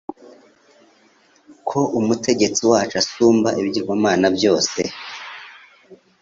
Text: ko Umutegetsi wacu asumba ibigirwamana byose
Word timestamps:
ko 1.67 1.79
Umutegetsi 1.99 2.61
wacu 2.71 2.95
asumba 3.01 3.49
ibigirwamana 3.59 4.27
byose 4.37 4.79